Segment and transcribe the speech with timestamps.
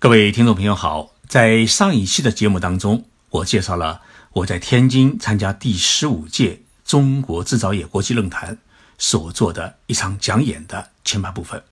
[0.00, 4.00] 各位听众朋友好，在上一期的节目当中，我介绍了
[4.32, 8.56] 我在天津参加第十五届中国制造业国际论坛
[8.96, 11.62] 所做的一场讲演的前半部分。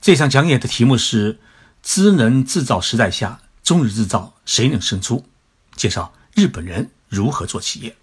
[0.00, 1.40] 这场讲演的题目是
[1.82, 5.26] “智能制造时代下，中日制造谁能胜出？”
[5.74, 7.96] 介绍日本人如何做企业。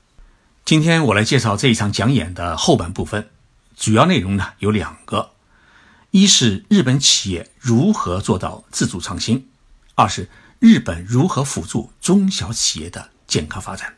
[0.66, 3.30] 今天我来介绍这一场讲演的后半部分，
[3.78, 5.32] 主要内容呢有两个。
[6.20, 9.46] 一是日本企业如何做到自主创新，
[9.94, 10.28] 二是
[10.58, 13.94] 日本如何辅助中小企业的健康发展。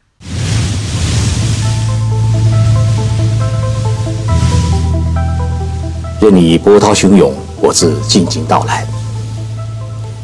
[6.22, 8.86] 任你波涛汹涌，我自静静到来。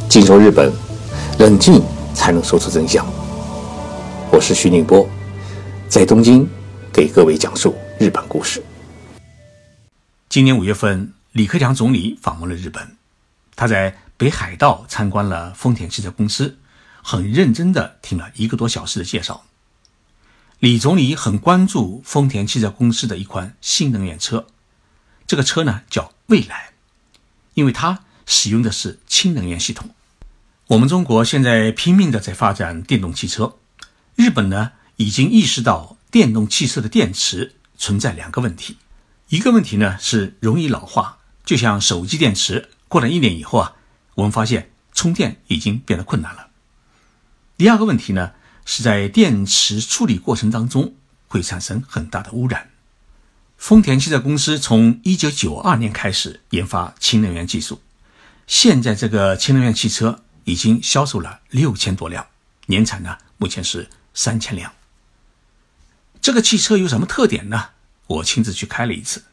[0.10, 0.70] 静说日本，
[1.40, 1.82] 冷静
[2.14, 3.08] 才能说出真相。
[4.34, 5.08] 我是徐宁波，
[5.88, 6.46] 在东京
[6.92, 8.62] 给各位讲述日本故事。
[10.28, 11.15] 今年五月份。
[11.36, 12.96] 李克强总理访问了日本，
[13.58, 16.60] 他在北海道参观了丰田汽车公司，
[17.04, 19.44] 很认真地听了一个多小时的介绍。
[20.60, 24.48] 李总理很关注丰田汽车公司的一款新能源车，
[25.28, 26.70] 这个车呢叫蔚来，
[27.54, 29.90] 因为它使用的是氢能源系统。
[30.68, 33.58] 我们中国现在拼命地在发展电动汽车，
[34.16, 38.78] 日本呢已经意识到电动汽车的电池存在两个问题，
[39.28, 41.18] 一个问题呢是容易老化。
[41.46, 43.74] 就像手机电池过了一年以后啊，
[44.16, 46.48] 我们发现充电已经变得困难了。
[47.56, 48.32] 第二个问题呢，
[48.66, 50.96] 是在电池处理过程当中
[51.28, 52.72] 会产生很大的污染。
[53.58, 57.80] 丰田汽车公司从一九九二年开始研发氢能源技术，
[58.48, 62.26] 现在这个氢能源汽车已经销售了六千多辆，
[62.66, 64.74] 年产呢目前是三千辆。
[66.20, 67.70] 这个汽车有什么特点呢？
[68.08, 69.24] 我亲自去开了一次，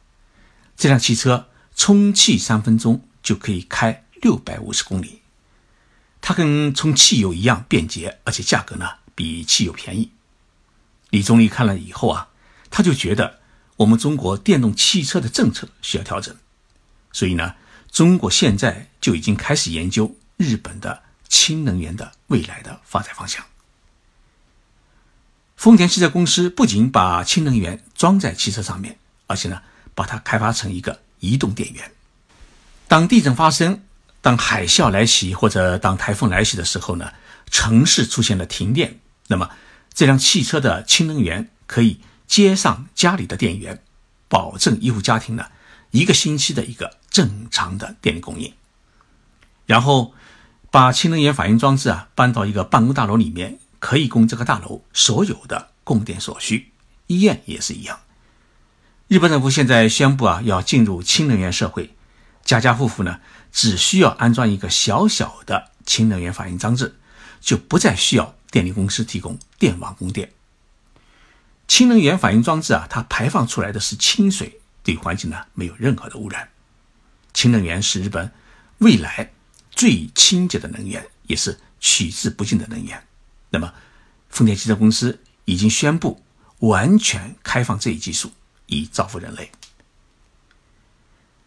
[0.76, 1.48] 这辆汽车。
[1.74, 5.22] 充气三分钟就可以开六百五十公里，
[6.20, 10.12] 它跟充汽油一样便捷，而且价格呢比汽油便宜。
[11.10, 12.28] 李总理看了以后啊，
[12.70, 13.40] 他就觉得
[13.76, 16.36] 我们中国电动汽车的政策需要调整，
[17.12, 17.56] 所以呢，
[17.90, 23.44] 中国现在就已经开始研究日本的氢能源的未来的发展方向。
[25.56, 29.62] 丰田汽车公司不仅把氢能源装在汽车上面，而且呢，
[29.94, 31.00] 把它开发成一个。
[31.22, 31.90] 移动电源，
[32.88, 33.80] 当地震发生、
[34.20, 37.12] 当海啸来袭或者当台风来袭的时候呢，
[37.48, 39.48] 城市出现了停电，那么
[39.94, 43.80] 这辆汽车的氢能源可以接上家里的电源，
[44.26, 45.46] 保证一户家庭呢
[45.92, 48.52] 一个星期的一个正常的电力供应。
[49.64, 50.12] 然后
[50.72, 56.72] 把氢能源反应装置啊搬到一个办公大楼里面，可以供这个大楼所有的供电所需。
[57.06, 58.00] 医院也是一样。
[59.12, 61.94] 日本政府现在宣布啊，要进入氢能源社会，
[62.46, 63.20] 家家户户呢
[63.52, 66.96] 只需要安装一个小小的氢能源反应装置，
[67.38, 70.32] 就不再需要电力公司提供电网供电。
[71.68, 76.48] 氢能源反应装置啊，它排放出来的是清水，对环境呢没有任何的污染。
[77.34, 78.32] 氢能源是日本
[78.78, 79.30] 未来
[79.70, 83.06] 最清洁的能源，也是取之不尽的能源。
[83.50, 83.74] 那么，
[84.30, 86.24] 丰田汽车公司已经宣布
[86.60, 88.32] 完全开放这一技术。
[88.80, 89.50] 以造福人类。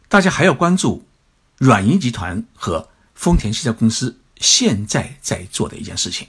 [0.08, 1.06] 大家还要关注
[1.58, 6.28] 软银集团和丰田汽车公司现在在做的一件事情。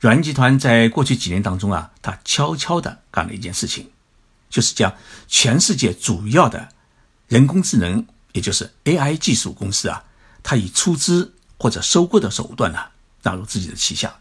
[0.00, 3.90] 软银集团在过去几年当中啊，他悄悄的干了一件事情，
[4.50, 4.94] 就是将
[5.26, 6.68] 全世界主要的
[7.28, 10.04] 人工智能，也就是 AI 技术公司啊，
[10.42, 12.78] 他以出资或者收购的手段呢，
[13.22, 14.20] 纳入自己的旗下。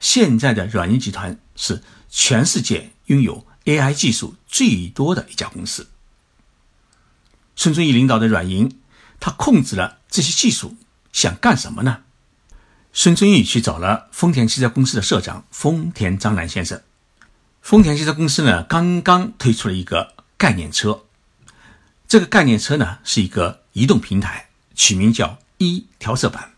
[0.00, 3.46] 现在的软银集团是全世界拥有。
[3.64, 5.88] AI 技术最多的一家公司，
[7.56, 8.78] 孙正义领导的软银，
[9.18, 10.76] 他控制了这些技术，
[11.12, 12.02] 想干什么呢？
[12.92, 16.82] 孙正义去找了丰田汽车公司的社长丰田章男先生。
[17.60, 21.04] 丰田汽车公司呢，刚刚推出了一个概念车，
[22.06, 26.52] 这个概念车呢是一个移动平台，取名叫一调色板，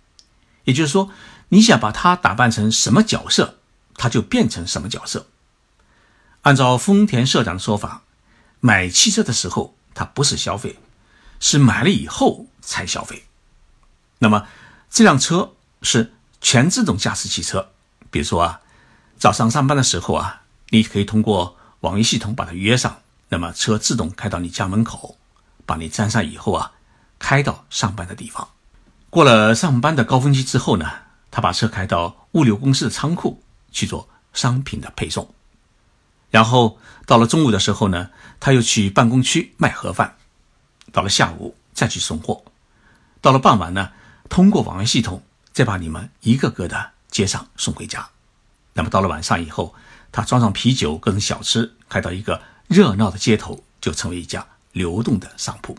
[0.64, 1.12] 也就是说，
[1.50, 3.58] 你想把它打扮成什么角色，
[3.94, 5.28] 它就变成什么角色。
[6.46, 8.04] 按照丰田社长的说法，
[8.60, 10.78] 买汽车的时候它不是消费，
[11.40, 13.24] 是买了以后才消费。
[14.20, 14.46] 那么
[14.88, 17.70] 这辆车是全自动驾驶汽车，
[18.12, 18.60] 比如说啊，
[19.18, 25.18] 早上上班的时候啊，你可以通过网约系统把它约上，那么车自动开到你家门口，
[25.66, 26.70] 把你粘上以后啊，
[27.18, 28.48] 开到上班的地方。
[29.10, 30.88] 过了上班的高峰期之后呢，
[31.32, 35.34] 他把车开到物流公司的仓库去做商品的配送。
[36.36, 40.16] 然后到了中午的时候呢，他又去办公区卖盒饭；
[40.92, 42.44] 到了下午再去送货；
[43.22, 43.92] 到了傍晚呢，
[44.28, 45.22] 通过网约系统
[45.54, 48.10] 再把你们一个个的接上送回家。
[48.74, 49.74] 那么到了晚上以后，
[50.12, 55.78] 他装上啤酒、各种小吃，开到一个热闹的街头，就成为一家流动的商铺。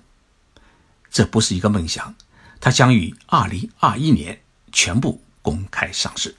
[1.12, 2.15] 这不是一个梦想，
[2.60, 6.36] 它将于二零二一年全部公开上市。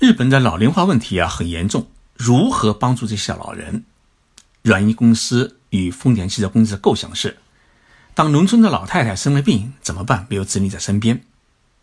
[0.00, 1.86] 日本的老龄化问题啊很严重，
[2.24, 3.84] 如何帮助这些老人？
[4.62, 7.38] 软银公司与丰田汽车公司的构想是：
[8.14, 10.24] 当农村的老太太生了病怎么办？
[10.30, 11.24] 没有子女在身边，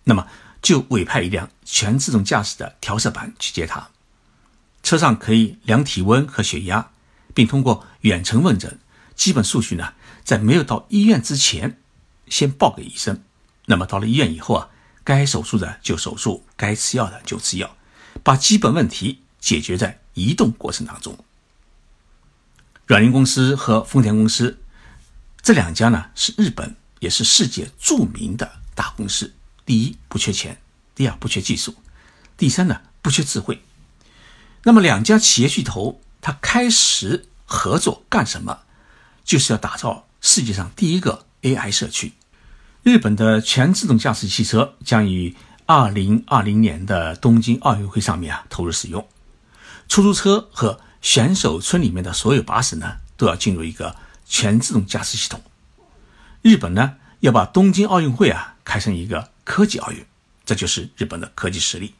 [0.05, 0.27] 那么
[0.61, 3.89] 就委派一辆全自动驾驶的调色板去接她。
[4.81, 6.91] 车上可以量体温和血压，
[7.33, 8.79] 并通过远程问诊，
[9.15, 9.91] 基本数据呢，
[10.23, 11.77] 在没有到医院之前，
[12.29, 13.21] 先报给医生。
[13.65, 14.69] 那么到了医院以后啊，
[15.03, 17.75] 该手术的就手术，该吃药的就吃药，
[18.23, 21.17] 把基本问题解决在移动过程当中。
[22.85, 24.59] 软银公司和丰田公司
[25.41, 29.33] 这两家呢，是日本也是世界著名的大公司。
[29.65, 30.55] 第一，不缺钱；
[30.95, 31.73] 第二，不缺技术；
[32.35, 33.61] 第三呢，不缺智慧。
[34.63, 38.61] 那么两家企业巨头，它开始合作干什么？
[39.23, 42.13] 就是要打造世界上第一个 AI 社区。
[42.81, 45.35] 日本的全自动驾驶汽车将于
[45.67, 49.07] 二零二零年的东京奥运会上面啊投入使用。
[49.89, 53.95] 出租车和选手村里面的所有巴士呢，都要进入一个
[54.25, 55.41] 全自动驾驶系统。
[56.43, 60.05] 日本呢，要把东京奥运会啊开成一个科技奥运，
[60.45, 61.95] 这就是日本的科技实力。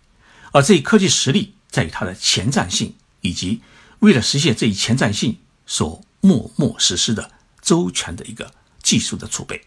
[0.52, 3.62] 而这一科技实力在于它的前瞻性，以及
[4.00, 7.32] 为了实现这一前瞻性所默默实施的
[7.62, 8.54] 周全的一个
[8.84, 9.64] 技术的储备。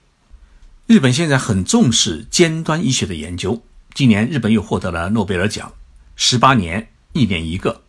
[0.86, 3.62] 日本现在很重视尖端医学的研究，
[3.94, 5.72] 今年日本又获得了诺贝尔奖，
[6.14, 7.81] 十八年一年一个。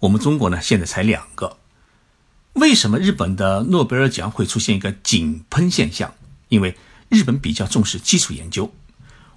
[0.00, 1.58] 我们中国呢，现在才两个。
[2.54, 6.14] 为什么日本的诺贝尔奖会出现一个井喷现象？
[6.48, 6.76] 因为
[7.08, 8.72] 日本比较重视基础研究，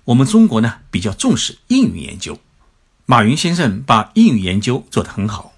[0.06, 2.40] 我们中国呢比较重视应用研究。
[3.06, 5.54] 马云先生把应用研究做得很好，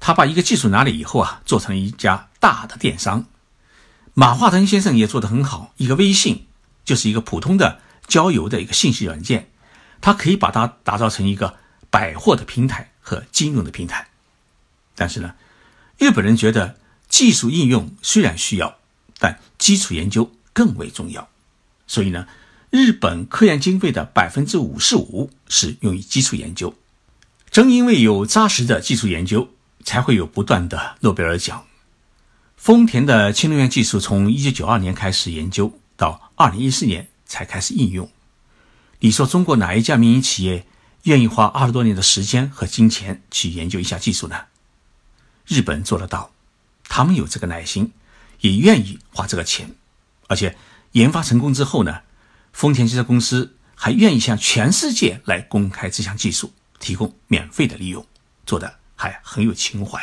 [0.00, 3.24] 他把一个技术拿了以后啊，做成了一家大的电商。
[4.14, 6.46] 马化腾先生也做得很好，一个微信
[6.84, 9.48] 就是一个普通的交友的一个信息软件，
[10.00, 11.54] 他可以把它打造成一个
[11.88, 14.08] 百货的平台和金融的平台。
[15.00, 15.32] 但是呢，
[15.96, 16.76] 日本人觉得
[17.08, 18.76] 技术应用虽然需要，
[19.18, 21.26] 但基础研究更为重要。
[21.86, 22.26] 所以呢，
[22.68, 26.74] 日本科研经费的百分之五十五是用于基础研究。
[27.50, 29.48] 正因为有扎实的技术研究，
[29.86, 31.64] 才会有不断的诺贝尔奖。
[32.58, 38.10] 丰田的氢能源技术从一九九二年开始研究，到二零一四年才开始应用。
[38.98, 40.66] 你说中国哪一家民营企业
[41.04, 44.36] 愿意花二十多年的时间和金钱去研究一下技术呢？
[45.50, 46.30] 日本做得到，
[46.84, 47.92] 他们有这个耐心，
[48.38, 49.74] 也愿意花这个钱，
[50.28, 50.56] 而且
[50.92, 52.02] 研发成功之后呢，
[52.52, 58.06] 丰田汽车公司还愿意向全世界来公开这项技术，提供免费的利用，
[58.46, 60.00] 做的还很有情怀。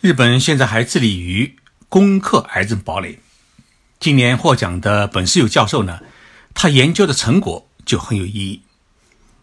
[0.00, 1.56] 日本现在还致力于
[1.90, 3.20] 攻克癌症堡垒。
[4.00, 6.00] 今年获奖的本世友教授呢，
[6.54, 8.62] 他研究的成果就很有意义。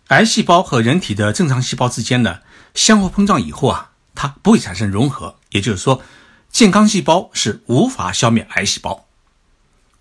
[0.08, 2.40] 癌细胞和人体的正常细胞之间呢，
[2.74, 3.90] 相互碰撞以后啊。
[4.16, 6.04] 它不会产生融合，也就是说，
[6.50, 9.08] 健康细胞是无法消灭癌细胞。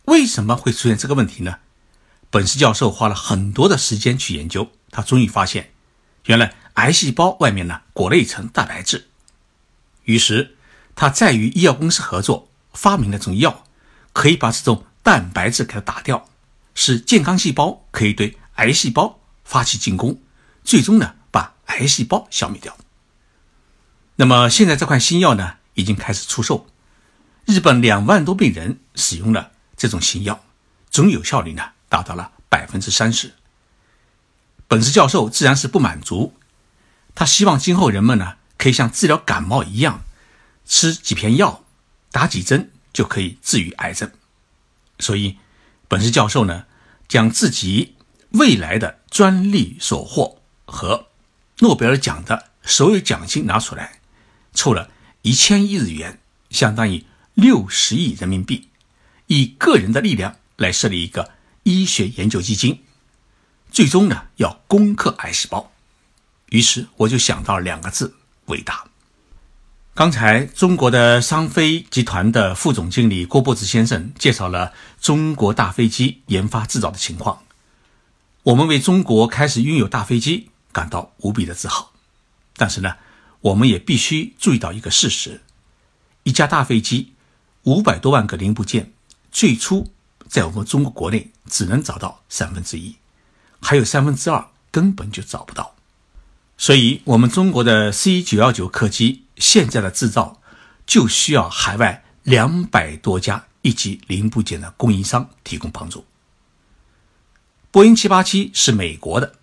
[0.06, 1.58] 为什么会出现这个问题呢？
[2.30, 5.72] 本斯教授花了很多的时间去研究，他终于发现，
[6.26, 9.08] 原来癌细胞外面呢裹了一层蛋白质。
[10.04, 10.56] 于是，
[10.94, 13.64] 他再与医药公司合作，发明了种药，
[14.12, 16.28] 可以把这种蛋白质给它打掉，
[16.74, 20.20] 使健康细胞可以对癌细胞发起进攻，
[20.64, 22.76] 最终呢把癌细胞消灭掉。
[24.20, 26.66] 那么现在这款新药呢，已经开始出售，
[27.46, 30.44] 日本两万多病人使用了这种新药，
[30.90, 33.32] 总有效率呢达到了百分之三十。
[34.68, 36.34] 本次教授自然是不满足，
[37.14, 40.02] 他希望今后人们呢可以像治疗感冒一样，
[40.66, 41.64] 吃几片药，
[42.12, 44.10] 打几针就可以治愈癌症。
[44.98, 45.38] 所以，
[45.88, 46.66] 本次教授呢
[47.08, 47.96] 将自己
[48.32, 51.06] 未来的专利所获和
[51.60, 53.99] 诺贝尔奖的所有奖金拿出来。
[54.60, 54.90] 凑了
[55.22, 58.68] 一千亿日元，相当于六十亿人民币，
[59.26, 61.30] 以个人的力量来设立一个
[61.62, 62.82] 医学研究基金，
[63.70, 65.72] 最终呢要攻克癌细胞。
[66.50, 68.16] 于是我就想到两个字：
[68.48, 68.84] 伟大。
[69.94, 77.44] 刚才中国的商飞集团的副总经理郭伯子先生介绍了中国大飞机研发制造的情况，
[78.42, 81.92] 我们为中国开始拥有大飞机感到无比的自豪。
[82.58, 82.96] 但是呢？
[83.40, 85.40] 我们也必须注意到一个事实：
[86.24, 87.14] 一架大飞机
[87.64, 88.92] 五百多万个零部件，
[89.32, 89.90] 最初
[90.28, 92.96] 在我们中国国内只能找到三分之一，
[93.60, 95.74] 还有三分之二根本就找不到。
[96.56, 100.42] 所以，我们中国的 C 九幺九客机现在的制造
[100.84, 106.04] 就需要海外两百多家一级零部件的供应商提供帮助。
[107.70, 109.36] 波音七八七是美国的，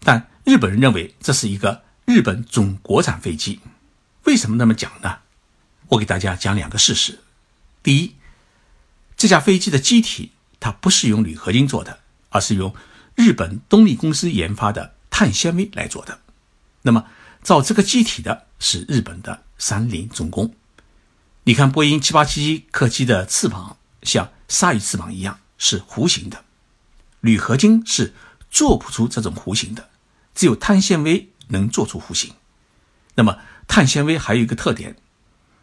[0.00, 3.60] 但日本人认为这是一个日本总国产飞机。
[4.24, 5.18] 为什么那么讲呢？
[5.88, 7.20] 我给大家讲两个事实。
[7.82, 8.14] 第一，
[9.16, 12.74] 这架飞机的机体它不是用铝合金做的，而是用
[13.14, 16.20] 日本东丽公司研发的碳纤维来做的。
[16.82, 17.06] 那么
[17.42, 20.54] 造这个机体的是日本的三菱重工。
[21.44, 26.44] 你看波音七八七客机的翅膀像鲨鱼翅膀一样是弧形的。
[27.20, 28.14] 铝合金是
[28.50, 29.88] 做不出这种弧形的，
[30.34, 32.34] 只有碳纤维能做出弧形。
[33.14, 34.96] 那么碳纤维还有一个特点，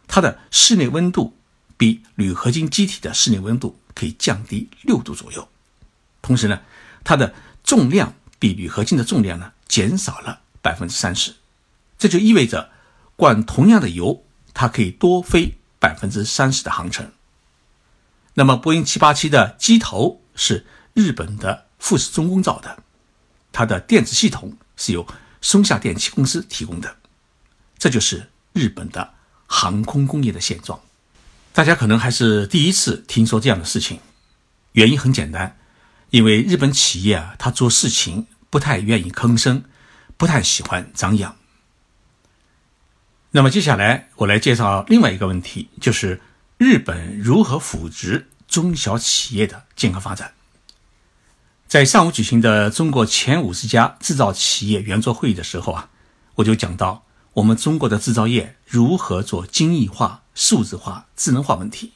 [0.06, 1.36] 它的室内温度
[1.76, 5.48] 比铝合金机体的室内温度可以降低六度左右。
[6.20, 6.60] 同时呢，
[7.04, 11.34] 它的重量比铝合金的重量呢减少了百分之三十，
[11.98, 12.70] 这就意味着
[13.16, 14.24] 灌同样的油，
[14.54, 17.12] 它可以多飞百分之三十的航程。
[18.34, 20.66] 那么波音七八七的机头是。
[20.94, 22.82] 日本的富士重工造的，
[23.50, 25.06] 它的电子系统是由
[25.42, 26.96] 松下电器公司提供的，
[27.76, 29.12] 这就是日本的
[29.46, 30.80] 航空工业的现状。
[31.52, 34.00] 大家可能还是第一次听说这样的事情，
[34.72, 35.58] 原因很简单，
[36.08, 39.64] 因为日本企业啊，他做事情不太愿意吭声，
[40.16, 41.36] 不太喜欢张扬。
[43.32, 46.20] 那么接下来我来介绍另外一个问题，就是
[46.56, 50.32] 日本如何扶植中小企业的健康发展。
[51.72, 55.88] 在上午举行的中国前五十家制造企业圆桌会议的时候啊，
[56.34, 61.92] 我就讲到我们中国的制造业如何做精益化、数字化、智能化问题。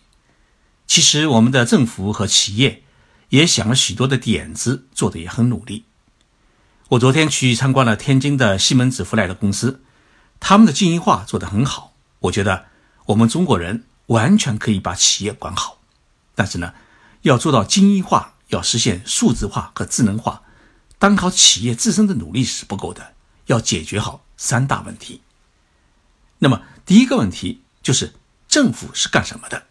[0.86, 2.84] 其实我们的政府和企业
[3.28, 5.84] 也想了许多的点子，做的也很努力。
[6.88, 9.82] 我昨天去参观了天津的西门子福来的公司，
[10.40, 11.92] 他们的精益化做得很好。
[12.20, 12.64] 我觉得
[13.04, 15.80] 我们中国人完全可以把企业管好，
[16.34, 16.72] 但是呢，
[17.20, 18.35] 要做到精益化。
[18.48, 20.42] 要实现数字化和智能化，
[20.98, 23.14] 单靠企业自身的努力是不够的，
[23.46, 25.22] 要解决好三大问题。
[26.38, 28.14] 那么，第一个问题就是
[28.46, 29.66] 政府是干什么的？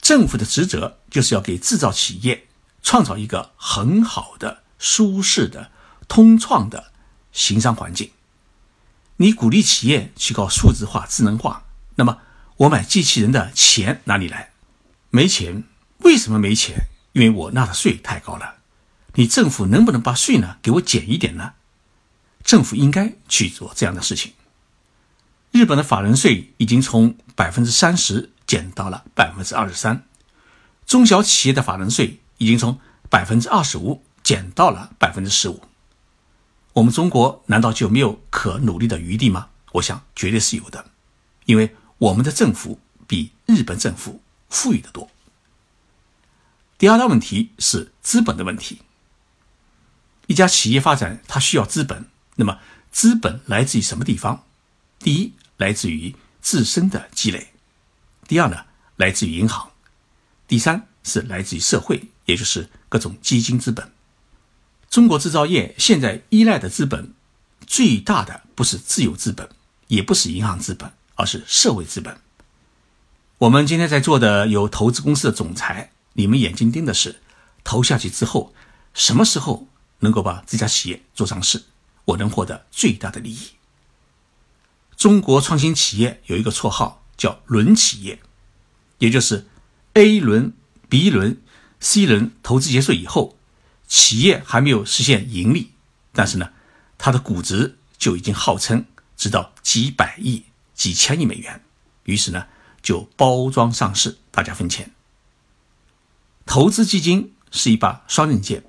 [0.00, 2.46] 政府的职责就是要给制造企业
[2.82, 5.70] 创造一个很好的、舒适的、
[6.08, 6.92] 通创的
[7.50, 8.10] 营商环境。
[9.16, 12.18] 你鼓励企业去搞数字化、智能化，那么
[12.58, 14.50] 我买机器人的钱哪里来？
[15.10, 15.64] 没钱，
[15.98, 16.86] 为什么没钱？
[17.14, 18.56] 因为我纳的税太高了，
[19.14, 21.52] 你政府能不能把税呢给我减一点呢？
[22.42, 24.32] 政府应该去做这样的事情。
[25.52, 30.04] 日本的法人税已经从百分之三十减到了百分之二十三，
[30.84, 35.62] 中小企业的法人税已经从百分之二十五减到了百分之十五。
[36.72, 39.50] 我们中国难道就没有可努力的余地吗？
[39.70, 40.84] 我想绝对是有的，
[41.44, 45.08] 因为我们的政府比日本政府富裕的多。
[46.76, 48.82] 第二大问题是资本的问题。
[50.26, 52.06] 一家企业发展，它需要资本。
[52.36, 52.58] 那么，
[52.90, 54.44] 资本来自于什么地方？
[54.98, 57.52] 第一，来自于自身的积累；
[58.26, 58.64] 第二呢，
[58.96, 59.70] 来自于银行；
[60.48, 63.92] 第三是来自于社会，也就是各种基金资本。
[64.90, 67.12] 中国制造业现在依赖的资本
[67.66, 69.48] 最大的不是自有资本，
[69.86, 72.16] 也不是银行资本，而是社会资本。
[73.38, 75.92] 我们今天在座的有投资公司的总裁。
[76.14, 77.20] 你们眼睛盯的是
[77.62, 78.54] 投下去之后，
[78.94, 79.68] 什么时候
[80.00, 81.64] 能够把这家企业做上市，
[82.06, 83.50] 我能获得最大的利益。
[84.96, 88.20] 中国创新企业有一个绰号叫“轮企业”，
[88.98, 89.46] 也就是
[89.94, 90.54] A 轮、
[90.88, 91.42] B 轮、
[91.80, 93.36] C 轮投资结束以后，
[93.88, 95.72] 企业还没有实现盈利，
[96.12, 96.50] 但是呢，
[96.96, 100.44] 它的估值就已经号称直到几百亿、
[100.74, 101.60] 几千亿美元，
[102.04, 102.46] 于是呢，
[102.80, 104.93] 就包装上市，大家分钱。
[106.46, 108.64] 投资基金是一把双刃剑，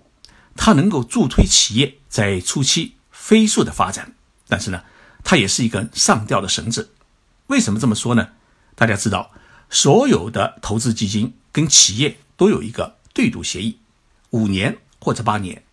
[0.56, 4.16] 它能够助推企业在初期飞速的发展，
[4.48, 4.84] 但是呢，
[5.24, 6.94] 它也是一根上吊的绳子。
[7.48, 8.30] 为什么这么说呢？
[8.76, 9.32] 大家知道，
[9.70, 13.80] 所有的投资基金跟企业都有一个对赌协议，
[14.32, 15.64] 五年或者八年，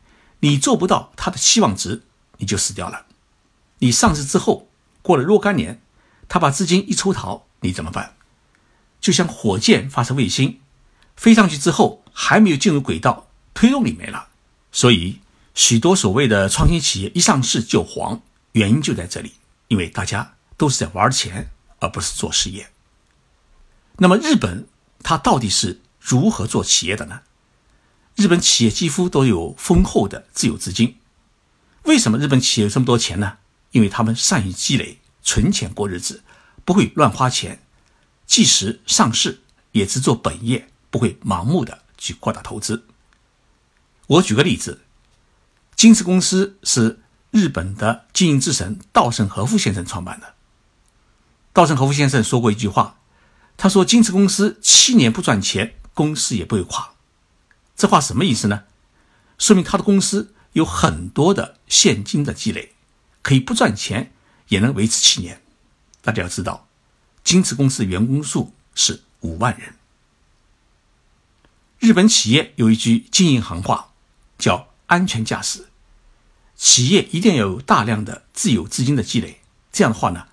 [0.41, 2.03] 你做不到它的期望值，
[2.39, 3.07] 你就死掉了。
[3.79, 4.69] 你上市之后
[5.03, 5.83] 过了若干年，
[6.29, 8.15] 他把资金一抽逃，你怎么办？
[9.01, 10.61] 就像火箭发射卫星。
[11.17, 14.29] 飞上去之后还没有进入轨道，推动力没了，
[14.71, 15.21] 所以
[15.55, 19.35] 许多所谓的创新企业一上市就黄，原因就在这里，
[19.69, 21.51] 因为大家都是在玩钱，
[21.81, 22.71] 而不是做事业。
[23.99, 24.67] 那么日本
[25.03, 27.21] 它到底是如何做企业的呢？
[28.17, 30.97] 日本企业几乎都有丰厚的自有资金。
[31.85, 33.39] 为什么日本企业有这么多钱呢？
[33.71, 36.23] 因为他们善于积累、存钱过日子，
[36.65, 37.63] 不会乱花钱，
[38.27, 39.41] 即使上市
[39.73, 42.85] 也只做本业，不会盲目的去扩大投资。
[44.07, 44.83] 我举个例子，
[45.75, 50.35] 金瓷公司是日本的经营之神稻盛和夫先生创办的。
[51.55, 52.99] 稻盛和夫先生说过一句话，
[53.57, 56.93] 他说：“金瓷公司七年不赚钱，公司也不会垮。”
[57.75, 58.65] 这话什么意思呢？
[59.39, 62.75] 说明他的公司有很多的现金的积累，
[63.23, 64.13] 可以不赚钱
[64.49, 65.43] 也能维持七年。
[66.03, 66.69] 大家要知道，
[67.25, 69.75] 金瓷公司员工数是五万人。
[71.83, 73.89] 日本企业有一句经营行话，
[74.39, 75.67] 叫“安全驾驶”。
[76.55, 79.41] 企业一定要有大量的自有资金的积累，
[79.73, 80.29] 这样的话呢，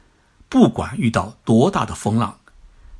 [0.48, 2.39] 不管遇到多大的风浪，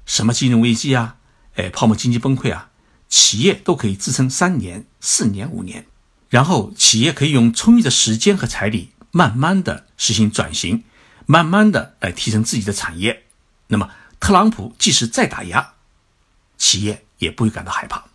[0.04, 1.18] 什么金融危机啊，
[1.58, 2.72] 哎，泡沫经济崩溃啊。
[3.08, 5.86] 企业都可以支撑三年、四年、五年，
[6.30, 10.84] 然后企业可以用充裕的时间和财力，慢慢的实行转型，
[11.28, 13.26] 慢慢的来提升自己的产业。
[13.68, 15.76] 那么，特朗普即使再打压，
[16.58, 18.09] 企业也不会感到害怕。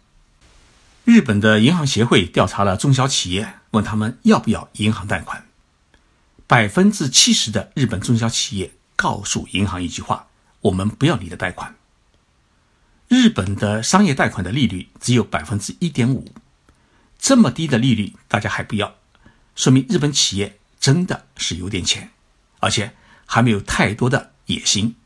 [1.04, 5.44] 日本的银行协会调查了中小企业，问他们要不要银行贷款，
[6.46, 10.28] 百分之七十的日本中小企业告诉银行一句话：
[10.62, 11.74] 我们不要你的贷款。
[13.08, 16.32] 日本的商业贷款的利率只有百分之一点五，
[17.18, 18.94] 这么低的利率大家还不要，
[19.54, 22.12] 说明日本企业真的是有点钱，
[22.60, 22.94] 而且
[23.26, 24.96] 还没有太多的野心。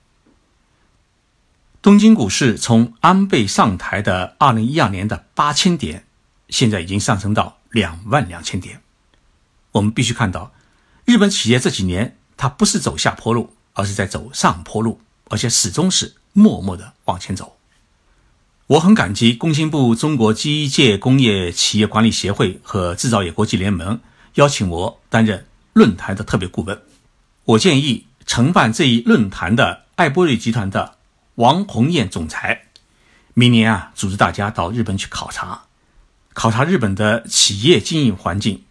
[1.88, 6.04] 东京股市从安倍上台的二零一二年的八千点，
[6.50, 8.82] 现在已经上升到两万两千点。
[9.72, 10.52] 我们必须看到，
[11.06, 17.56] 日本企业这几年它不是走下坡路，而是在走上坡路，而且始终是默默的往前走。
[18.66, 23.98] 我很感激工信部中国机械工业企业管理协会和制造业国际联盟
[24.34, 26.82] 邀请我担任论坛的特别顾问。
[27.46, 30.97] 我建议承办这一论坛的艾波瑞集团的
[31.38, 32.64] 王红艳总裁，
[33.32, 35.66] 明年啊组织大家到日本去考察，
[36.34, 38.64] 考察日本的企业经营环境，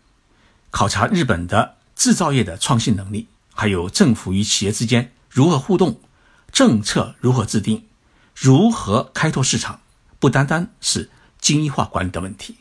[0.69, 6.01] 考察日本的制造业的创新能力，还有政府与企业之间如何互动，
[6.51, 7.86] 政策如何制定，
[8.36, 9.80] 如何开拓市场。
[10.19, 12.58] 不单单是精益化管理的问题，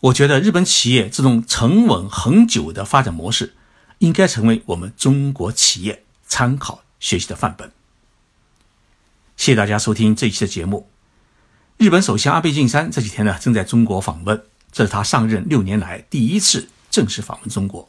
[0.00, 3.54] 我觉得日本企业这种沉稳恒久的发展模式，
[4.00, 7.72] 应该成为我们中国企业参考学习的范本。
[9.42, 10.88] 谢谢大家收听这一期的节目。
[11.76, 17.88] 日本首相安倍晋三这几天呢正在中国访问，这是他上任六年来第一次正式访问中国。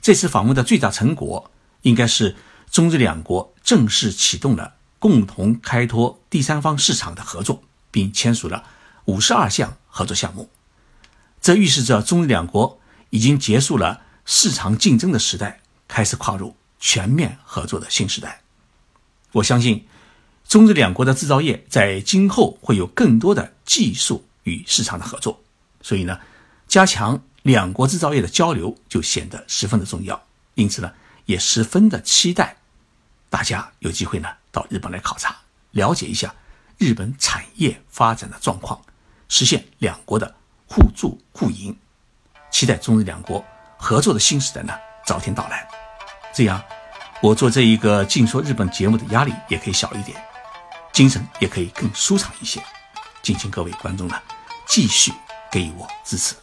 [0.00, 1.50] 这次访问的最大成果，
[1.82, 2.36] 应该是
[2.70, 7.64] 中日两国正式启动了共同开拓第三方市场的合作。
[7.90, 8.62] 并签署了
[9.06, 10.48] 五十二项合作项目，
[11.40, 12.78] 这预示着中日两国
[13.10, 18.42] 已经结束了市场竞争的时代，开始跨入全面合作的新时代。
[19.32, 19.84] 我相信，
[20.48, 25.38] 中日两国的制造业在今后会有更多的技术与市场的合作，
[25.82, 26.18] 所以呢，
[26.66, 30.20] 加强两国制造业的交流就显得十分的重要。
[30.54, 30.90] 因此呢，
[31.26, 32.56] 也十分的期待
[33.28, 35.36] 大家有机会呢到日本来考察，
[35.72, 36.34] 了解一下。
[36.78, 38.80] 日本产业发展的状况，
[39.28, 40.32] 实现两国的
[40.66, 41.76] 互助互赢，
[42.50, 43.44] 期待中日两国
[43.76, 44.72] 合作的新时代呢
[45.04, 45.68] 早天到来。
[46.32, 46.62] 这样，
[47.20, 50.16] 我做这一个净说日本节目的压力也可以小一点，
[50.98, 52.60] 精神也可以更舒畅一些。
[53.22, 54.20] 敬请各位观众呢
[54.66, 55.12] 继续
[55.48, 56.34] 给予我支持。